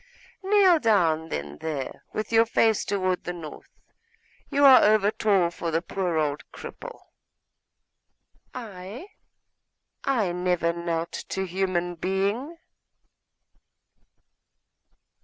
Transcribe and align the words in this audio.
Kneel 0.41 0.79
down 0.79 1.29
then 1.29 1.59
there, 1.59 2.01
with 2.11 2.31
your 2.31 2.47
face 2.47 2.83
toward 2.85 3.23
the 3.23 3.33
north; 3.33 3.69
you 4.49 4.65
are 4.65 4.81
over 4.81 5.11
tall 5.11 5.51
for 5.51 5.69
the 5.69 5.83
poor 5.83 6.17
old 6.17 6.43
cripple.' 6.51 7.01
'I? 8.51 9.05
I 10.03 10.31
never 10.31 10.73
knelt 10.73 11.11
to 11.29 11.43
human 11.45 11.93
being. 11.93 12.57